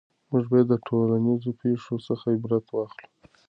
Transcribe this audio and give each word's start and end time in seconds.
موږ 0.29 0.43
باید 0.51 0.67
له 0.71 0.77
ټولنیزو 0.87 1.51
پېښو 1.61 1.95
څخه 2.07 2.25
عبرت 2.35 2.65
واخلو. 2.71 3.07